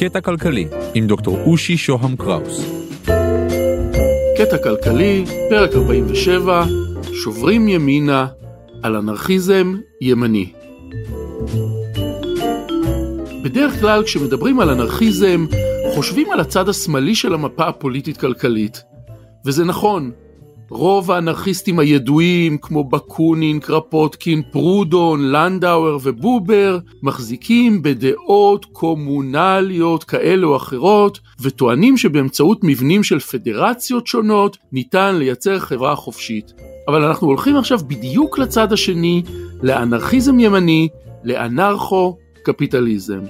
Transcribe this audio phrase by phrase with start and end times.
[0.00, 2.64] קטע כלכלי עם דוקטור אושי שוהם קראוס.
[4.38, 6.64] קטע כלכלי, פרק 47,
[7.12, 8.26] שוברים ימינה
[8.82, 10.52] על אנרכיזם ימני.
[13.44, 15.46] בדרך כלל כשמדברים על אנרכיזם,
[15.94, 18.82] חושבים על הצד השמאלי של המפה הפוליטית-כלכלית.
[19.44, 20.10] וזה נכון,
[20.70, 31.18] רוב האנרכיסטים הידועים כמו בקונין, קרפוטקין, פרודון, לנדאואר ובובר מחזיקים בדעות קומונליות כאלה או אחרות
[31.42, 36.52] וטוענים שבאמצעות מבנים של פדרציות שונות ניתן לייצר חברה חופשית.
[36.88, 39.22] אבל אנחנו הולכים עכשיו בדיוק לצד השני,
[39.62, 40.88] לאנרכיזם ימני,
[41.24, 43.20] לאנרכו-קפיטליזם.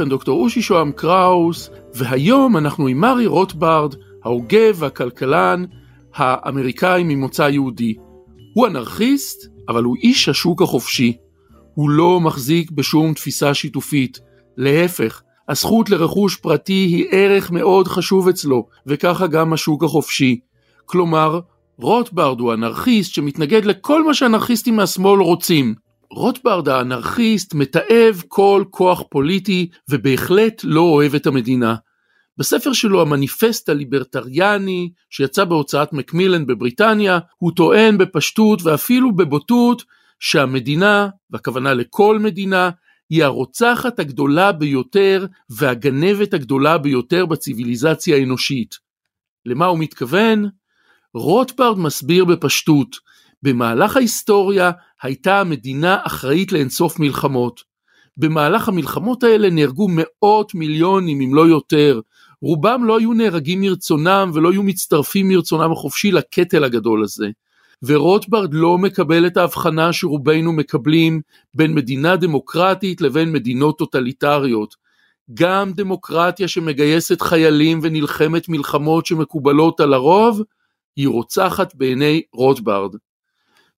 [0.00, 5.64] כאן דוקטור אושי שוהם קראוס, והיום אנחנו עם מרי רוטברד, ההוגה והכלכלן
[6.14, 7.94] האמריקאי ממוצא יהודי.
[8.54, 11.16] הוא אנרכיסט, אבל הוא איש השוק החופשי.
[11.74, 14.20] הוא לא מחזיק בשום תפיסה שיתופית.
[14.56, 20.40] להפך, הזכות לרכוש פרטי היא ערך מאוד חשוב אצלו, וככה גם השוק החופשי.
[20.84, 21.40] כלומר,
[21.78, 25.74] רוטברד הוא אנרכיסט שמתנגד לכל מה שאנרכיסטים מהשמאל רוצים.
[26.12, 31.74] רוטברד האנרכיסט מתעב כל כוח פוליטי ובהחלט לא אוהב את המדינה.
[32.38, 39.82] בספר שלו המניפסט הליברטריאני שיצא בהוצאת מקמילן בבריטניה הוא טוען בפשטות ואפילו בבוטות
[40.20, 42.70] שהמדינה, והכוונה לכל מדינה,
[43.10, 48.74] היא הרוצחת הגדולה ביותר והגנבת הגדולה ביותר בציוויליזציה האנושית.
[49.46, 50.48] למה הוא מתכוון?
[51.14, 52.96] רוטברד מסביר בפשטות
[53.42, 54.70] במהלך ההיסטוריה
[55.02, 57.60] הייתה המדינה אחראית לאינסוף מלחמות.
[58.16, 62.00] במהלך המלחמות האלה נהרגו מאות מיליונים אם לא יותר.
[62.42, 67.28] רובם לא היו נהרגים מרצונם ולא היו מצטרפים מרצונם החופשי לקטל הגדול הזה.
[67.82, 71.20] ורוטברד לא מקבל את ההבחנה שרובנו מקבלים
[71.54, 74.74] בין מדינה דמוקרטית לבין מדינות טוטליטריות.
[75.34, 80.42] גם דמוקרטיה שמגייסת חיילים ונלחמת מלחמות שמקובלות על הרוב,
[80.96, 82.94] היא רוצחת בעיני רוטברד.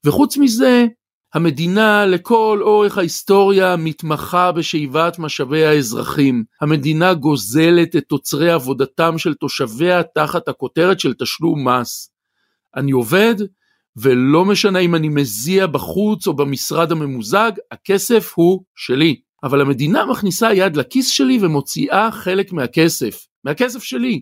[0.07, 0.87] וחוץ מזה,
[1.35, 6.45] המדינה לכל אורך ההיסטוריה מתמחה בשאיבת משאבי האזרחים.
[6.61, 12.13] המדינה גוזלת את תוצרי עבודתם של תושביה תחת הכותרת של תשלום מס.
[12.77, 13.35] אני עובד,
[13.97, 19.21] ולא משנה אם אני מזיע בחוץ או במשרד הממוזג, הכסף הוא שלי.
[19.43, 23.27] אבל המדינה מכניסה יד לכיס שלי ומוציאה חלק מהכסף.
[23.45, 24.21] מהכסף שלי.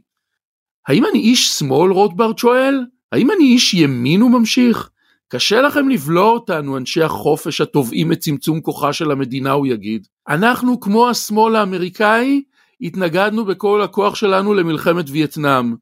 [0.88, 2.80] האם אני איש שמאל, רוטברט שואל?
[3.12, 4.90] האם אני איש ימין הוא ממשיך?
[5.32, 10.06] קשה לכם לבלוע אותנו, אנשי החופש התובעים את צמצום כוחה של המדינה, הוא יגיד.
[10.28, 12.42] אנחנו, כמו השמאל האמריקאי,
[12.80, 15.74] התנגדנו בכל הכוח שלנו למלחמת וייטנאם.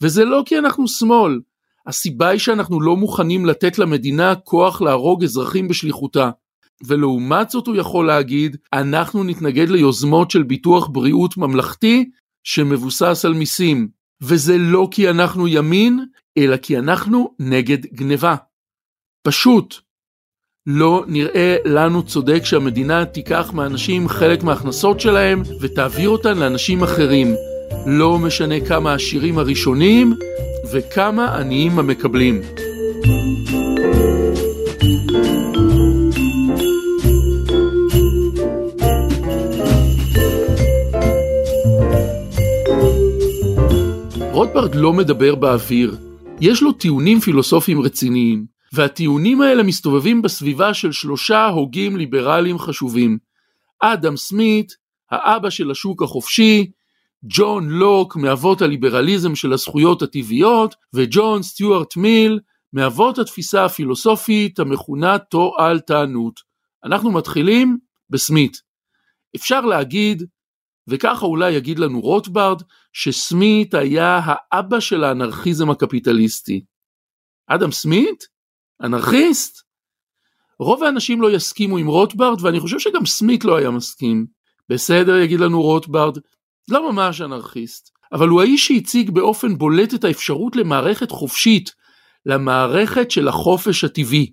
[0.00, 1.40] וזה לא כי אנחנו שמאל,
[1.86, 6.30] הסיבה היא שאנחנו לא מוכנים לתת למדינה כוח להרוג אזרחים בשליחותה.
[6.86, 12.10] ולעומת זאת הוא יכול להגיד, אנחנו נתנגד ליוזמות של ביטוח בריאות ממלכתי
[12.44, 13.88] שמבוסס על מיסים.
[14.20, 16.04] וזה לא כי אנחנו ימין,
[16.38, 18.36] אלא כי אנחנו נגד גניבה.
[19.26, 19.74] פשוט
[20.66, 27.34] לא נראה לנו צודק שהמדינה תיקח מאנשים חלק מההכנסות שלהם ותעביר אותן לאנשים אחרים.
[27.86, 30.14] לא משנה כמה עשירים הראשונים
[30.72, 32.40] וכמה עניים המקבלים.
[44.32, 45.96] רוטברג לא מדבר באוויר,
[46.40, 48.55] יש לו טיעונים פילוסופיים רציניים.
[48.72, 53.18] והטיעונים האלה מסתובבים בסביבה של שלושה הוגים ליברליים חשובים.
[53.82, 54.76] אדם סמית,
[55.10, 56.70] האבא של השוק החופשי,
[57.24, 62.40] ג'ון לוק מאבות הליברליזם של הזכויות הטבעיות, וג'ון סטיוארט מיל
[62.72, 66.40] מאבות התפיסה הפילוסופית המכונה תועלתנות.
[66.84, 67.78] אנחנו מתחילים
[68.10, 68.56] בסמית.
[69.36, 70.22] אפשר להגיד,
[70.88, 72.62] וככה אולי יגיד לנו רוטברד,
[72.92, 76.64] שסמית היה האבא של האנרכיזם הקפיטליסטי.
[77.46, 78.24] אדם סמית
[78.82, 79.62] אנרכיסט?
[80.58, 84.26] רוב האנשים לא יסכימו עם רוטברד ואני חושב שגם סמית לא היה מסכים.
[84.68, 86.18] בסדר יגיד לנו רוטברד,
[86.68, 91.72] לא ממש אנרכיסט, אבל הוא האיש שהציג באופן בולט את האפשרות למערכת חופשית,
[92.26, 94.32] למערכת של החופש הטבעי.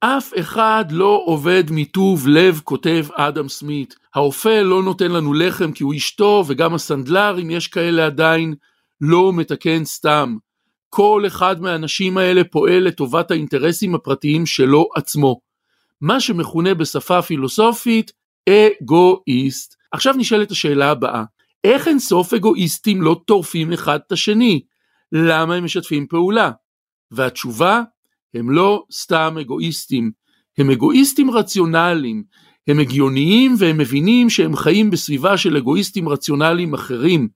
[0.00, 3.94] אף אחד לא עובד מטוב לב, כותב אדם סמית.
[4.14, 8.54] האופה לא נותן לנו לחם כי הוא אשתו, וגם הסנדלר, אם יש כאלה עדיין,
[9.00, 10.36] לא מתקן סתם.
[10.94, 15.40] כל אחד מהאנשים האלה פועל לטובת האינטרסים הפרטיים שלו עצמו.
[16.00, 18.12] מה שמכונה בשפה פילוסופית
[18.48, 19.76] אגואיסט.
[19.92, 21.24] עכשיו נשאלת השאלה הבאה,
[21.64, 24.60] איך אין סוף אגואיסטים לא טורפים אחד את השני?
[25.12, 26.50] למה הם משתפים פעולה?
[27.10, 27.82] והתשובה
[28.34, 30.10] הם לא סתם אגואיסטים,
[30.58, 32.22] הם אגואיסטים רציונליים,
[32.68, 37.28] הם הגיוניים והם מבינים שהם חיים בסביבה של אגואיסטים רציונליים אחרים,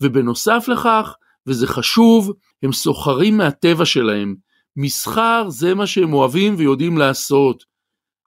[0.00, 1.14] ובנוסף לכך,
[1.46, 2.32] וזה חשוב,
[2.62, 4.34] הם סוחרים מהטבע שלהם.
[4.76, 7.64] מסחר זה מה שהם אוהבים ויודעים לעשות.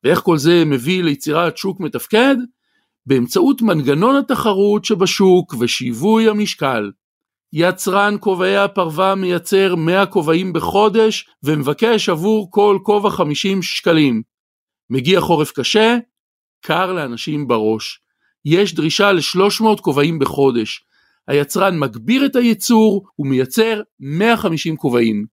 [0.04, 2.36] ואיך כל זה מביא ליצירת שוק מתפקד?
[3.06, 6.92] באמצעות מנגנון התחרות שבשוק ושיווי המשקל.
[7.54, 14.22] יצרן כובעי הפרווה מייצר 100 כובעים בחודש ומבקש עבור כל כובע 50 שקלים.
[14.90, 15.98] מגיע חורף קשה,
[16.62, 18.00] קר לאנשים בראש.
[18.46, 20.84] יש דרישה ל-300 כובעים בחודש.
[21.30, 25.26] היצרן מגביר את הייצור ומייצר 150 כובעים.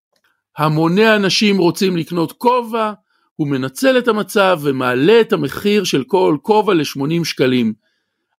[0.58, 2.92] המוני אנשים רוצים לקנות כובע,
[3.36, 7.72] הוא מנצל את המצב ומעלה את המחיר של כל כובע ל-80 שקלים.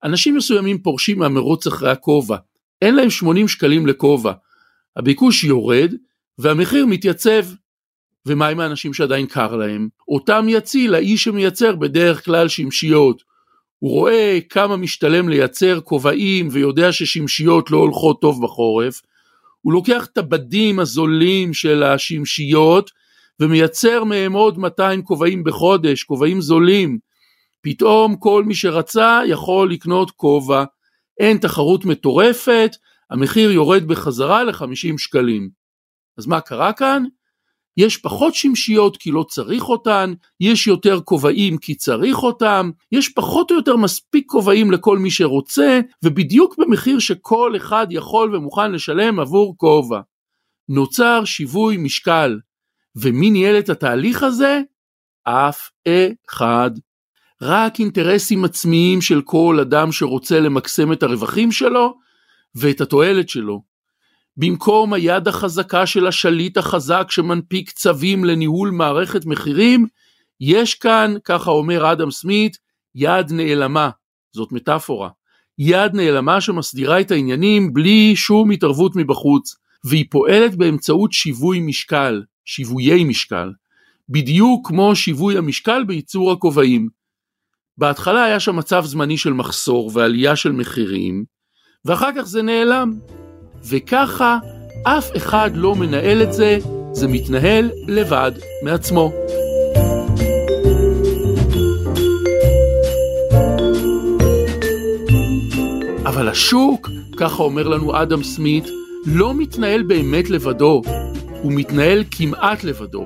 [0.03, 2.37] אנשים מסוימים פורשים מהמרוץ אחרי הכובע,
[2.81, 4.31] אין להם 80 שקלים לכובע.
[4.97, 5.93] הביקוש יורד
[6.37, 7.45] והמחיר מתייצב.
[8.25, 9.87] ומה עם האנשים שעדיין קר להם?
[10.07, 13.23] אותם יציל האיש שמייצר בדרך כלל שמשיות.
[13.79, 19.01] הוא רואה כמה משתלם לייצר כובעים ויודע ששמשיות לא הולכות טוב בחורף.
[19.61, 22.91] הוא לוקח את הבדים הזולים של השמשיות
[23.39, 26.97] ומייצר מהם עוד 200 כובעים בחודש, כובעים זולים.
[27.61, 30.63] פתאום כל מי שרצה יכול לקנות כובע,
[31.19, 32.71] אין תחרות מטורפת,
[33.11, 35.49] המחיר יורד בחזרה ל-50 שקלים.
[36.17, 37.03] אז מה קרה כאן?
[37.77, 43.51] יש פחות שמשיות כי לא צריך אותן, יש יותר כובעים כי צריך אותם, יש פחות
[43.51, 49.57] או יותר מספיק כובעים לכל מי שרוצה, ובדיוק במחיר שכל אחד יכול ומוכן לשלם עבור
[49.57, 49.99] כובע.
[50.69, 52.39] נוצר שיווי משקל,
[52.95, 54.61] ומי ניהל את התהליך הזה?
[55.23, 55.69] אף
[56.29, 56.71] אחד.
[57.41, 61.93] רק אינטרסים עצמיים של כל אדם שרוצה למקסם את הרווחים שלו
[62.55, 63.61] ואת התועלת שלו.
[64.37, 69.85] במקום היד החזקה של השליט החזק שמנפיק צווים לניהול מערכת מחירים,
[70.41, 72.57] יש כאן, ככה אומר אדם סמית,
[72.95, 73.89] יד נעלמה,
[74.31, 75.09] זאת מטאפורה.
[75.59, 79.55] יד נעלמה שמסדירה את העניינים בלי שום התערבות מבחוץ,
[79.85, 83.51] והיא פועלת באמצעות שיווי משקל, שיוויי משקל,
[84.09, 86.89] בדיוק כמו שיווי המשקל בייצור הכובעים.
[87.77, 91.25] בהתחלה היה שם מצב זמני של מחסור ועלייה של מחירים,
[91.85, 92.99] ואחר כך זה נעלם.
[93.65, 94.37] וככה
[94.83, 96.57] אף אחד לא מנהל את זה,
[96.91, 98.31] זה מתנהל לבד
[98.63, 99.11] מעצמו.
[106.05, 108.67] אבל השוק, ככה אומר לנו אדם סמית,
[109.05, 110.81] לא מתנהל באמת לבדו,
[111.41, 113.05] הוא מתנהל כמעט לבדו.